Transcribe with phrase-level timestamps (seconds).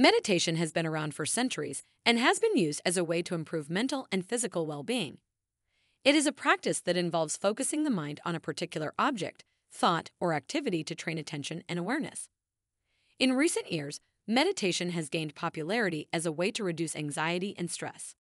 [0.00, 3.68] Meditation has been around for centuries and has been used as a way to improve
[3.68, 5.18] mental and physical well being.
[6.04, 10.34] It is a practice that involves focusing the mind on a particular object, thought, or
[10.34, 12.28] activity to train attention and awareness.
[13.18, 13.98] In recent years,
[14.28, 18.14] meditation has gained popularity as a way to reduce anxiety and stress.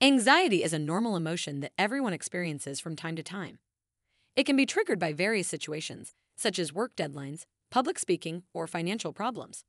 [0.00, 3.60] Anxiety is a normal emotion that everyone experiences from time to time.
[4.34, 9.12] It can be triggered by various situations, such as work deadlines, public speaking, or financial
[9.12, 9.62] problems.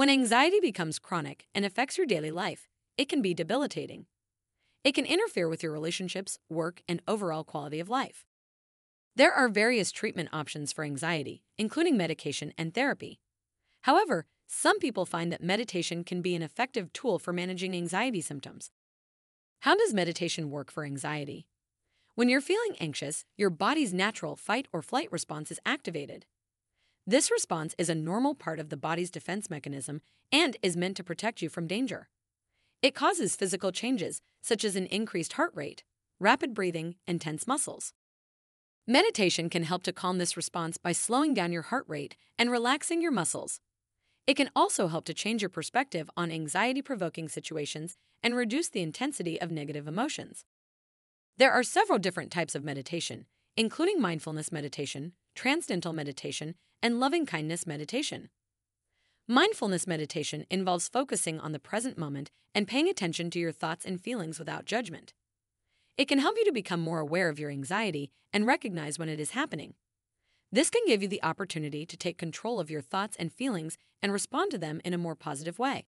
[0.00, 4.06] When anxiety becomes chronic and affects your daily life, it can be debilitating.
[4.82, 8.24] It can interfere with your relationships, work, and overall quality of life.
[9.14, 13.20] There are various treatment options for anxiety, including medication and therapy.
[13.82, 18.70] However, some people find that meditation can be an effective tool for managing anxiety symptoms.
[19.58, 21.46] How does meditation work for anxiety?
[22.14, 26.24] When you're feeling anxious, your body's natural fight or flight response is activated.
[27.10, 31.02] This response is a normal part of the body's defense mechanism and is meant to
[31.02, 32.08] protect you from danger.
[32.82, 35.82] It causes physical changes, such as an increased heart rate,
[36.20, 37.94] rapid breathing, and tense muscles.
[38.86, 43.02] Meditation can help to calm this response by slowing down your heart rate and relaxing
[43.02, 43.58] your muscles.
[44.28, 48.82] It can also help to change your perspective on anxiety provoking situations and reduce the
[48.82, 50.44] intensity of negative emotions.
[51.38, 57.66] There are several different types of meditation, including mindfulness meditation, transcendental meditation, and loving kindness
[57.66, 58.28] meditation.
[59.26, 64.02] Mindfulness meditation involves focusing on the present moment and paying attention to your thoughts and
[64.02, 65.14] feelings without judgment.
[65.96, 69.18] It can help you to become more aware of your anxiety and recognize when it
[69.18, 69.72] is happening.
[70.52, 74.12] This can give you the opportunity to take control of your thoughts and feelings and
[74.12, 75.86] respond to them in a more positive way.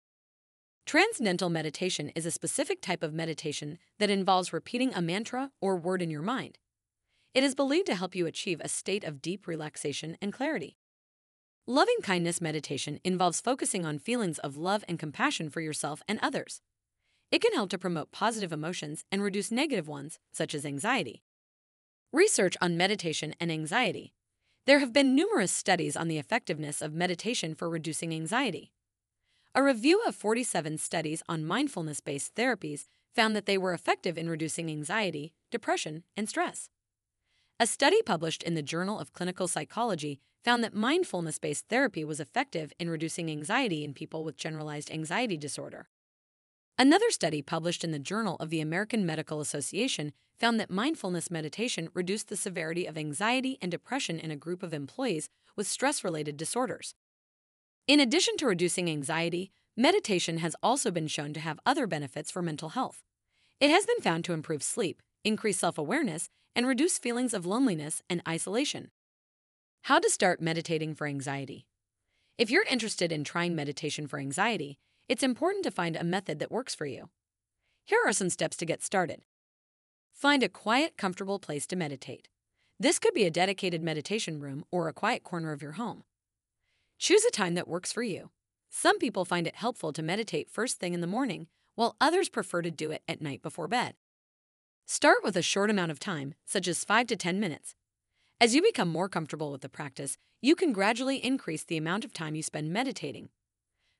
[0.85, 6.03] Transcendental meditation is a specific type of meditation that involves repeating a mantra or word
[6.03, 6.59] in your mind.
[7.39, 10.77] It is believed to help you achieve a state of deep relaxation and clarity.
[11.69, 16.63] Loving kindness meditation involves focusing on feelings of love and compassion for yourself and others.
[17.31, 21.23] It can help to promote positive emotions and reduce negative ones, such as anxiety.
[22.13, 24.15] Research on meditation and anxiety.
[24.67, 28.73] There have been numerous studies on the effectiveness of meditation for reducing anxiety.
[29.55, 34.29] A review of 47 studies on mindfulness based therapies found that they were effective in
[34.29, 36.69] reducing anxiety, depression, and stress.
[37.61, 42.21] A study published in the Journal of Clinical Psychology found that mindfulness based therapy was
[42.21, 45.89] effective in reducing anxiety in people with generalized anxiety disorder.
[46.79, 51.89] Another study published in the Journal of the American Medical Association found that mindfulness meditation
[51.95, 56.37] reduced the severity of anxiety and depression in a group of employees with stress related
[56.37, 56.95] disorders.
[57.89, 62.41] In addition to reducing anxiety, meditation has also been shown to have other benefits for
[62.41, 63.03] mental health.
[63.59, 68.03] It has been found to improve sleep, increase self awareness, and reduce feelings of loneliness
[68.11, 68.91] and isolation.
[69.83, 71.67] How to start meditating for anxiety.
[72.37, 76.51] If you're interested in trying meditation for anxiety, it's important to find a method that
[76.51, 77.09] works for you.
[77.87, 79.23] Here are some steps to get started.
[80.13, 82.29] Find a quiet, comfortable place to meditate.
[82.79, 86.05] This could be a dedicated meditation room or a quiet corner of your home.
[86.99, 88.31] Choose a time that works for you.
[88.71, 91.47] Some people find it helpful to meditate first thing in the morning,
[91.77, 93.95] while others prefer to do it at night before bed.
[94.91, 97.75] Start with a short amount of time, such as 5 to 10 minutes.
[98.41, 102.15] As you become more comfortable with the practice, you can gradually increase the amount of
[102.15, 103.29] time you spend meditating.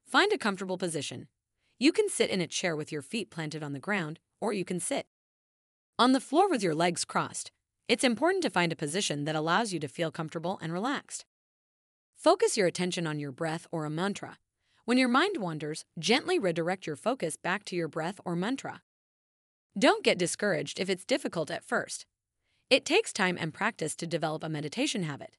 [0.07, 1.29] Find a comfortable position.
[1.79, 4.65] You can sit in a chair with your feet planted on the ground, or you
[4.65, 5.05] can sit
[5.99, 7.51] on the floor with your legs crossed.
[7.87, 11.27] It's important to find a position that allows you to feel comfortable and relaxed.
[12.17, 14.39] Focus your attention on your breath or a mantra.
[14.87, 18.81] When your mind wanders, gently redirect your focus back to your breath or mantra.
[19.79, 22.05] Don't get discouraged if it's difficult at first.
[22.69, 25.37] It takes time and practice to develop a meditation habit.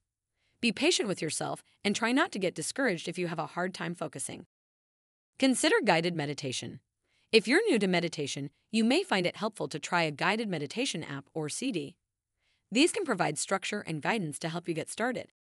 [0.61, 3.73] Be patient with yourself and try not to get discouraged if you have a hard
[3.73, 4.45] time focusing.
[5.39, 6.79] Consider guided meditation.
[7.33, 11.03] If you're new to meditation, you may find it helpful to try a guided meditation
[11.03, 11.97] app or CD.
[12.71, 15.33] These can provide structure and guidance to help you get started.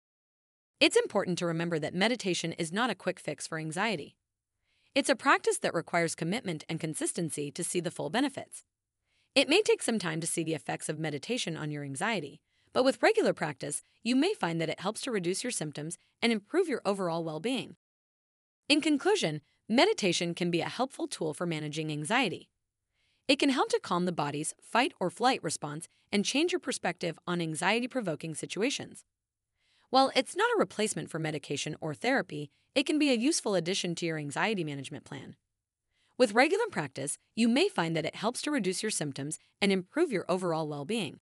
[0.80, 4.16] It's important to remember that meditation is not a quick fix for anxiety.
[4.96, 8.64] It's a practice that requires commitment and consistency to see the full benefits.
[9.38, 12.42] It may take some time to see the effects of meditation on your anxiety,
[12.74, 16.32] but with regular practice, you may find that it helps to reduce your symptoms and
[16.32, 17.76] improve your overall well being.
[18.68, 22.50] In conclusion, meditation can be a helpful tool for managing anxiety.
[23.28, 27.20] It can help to calm the body's fight or flight response and change your perspective
[27.28, 29.06] on anxiety provoking situations.
[29.92, 33.94] While it's not a replacement for medication or therapy, it can be a useful addition
[33.98, 35.36] to your anxiety management plan.
[36.20, 40.12] With regular practice, you may find that it helps to reduce your symptoms and improve
[40.12, 41.20] your overall well being.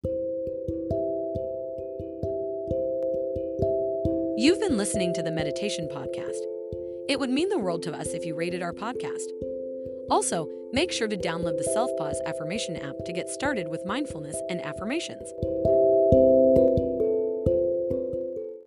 [4.39, 6.41] You've been listening to the Meditation Podcast.
[7.07, 9.29] It would mean the world to us if you rated our podcast.
[10.11, 14.65] Also, make sure to download the Selfpause Affirmation app to get started with mindfulness and
[14.65, 15.31] affirmations.